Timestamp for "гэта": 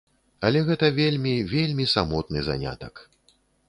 0.69-0.89